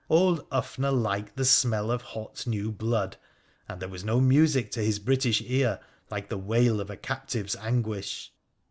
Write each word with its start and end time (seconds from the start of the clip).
Old 0.09 0.49
Ufner 0.49 0.91
liked 0.91 1.37
the 1.37 1.45
smell 1.45 1.91
of 1.91 2.01
hot 2.01 2.47
new 2.47 2.71
blood, 2.71 3.17
and 3.69 3.79
there 3.79 3.87
was 3.87 4.03
no 4.03 4.19
music 4.19 4.71
to 4.71 4.81
his 4.81 4.97
British 4.97 5.43
ear 5.45 5.79
like 6.09 6.27
the 6.27 6.39
wail 6.39 6.81
of 6.81 6.89
a 6.89 6.97
captive's 6.97 7.55
anguish. 7.57 8.31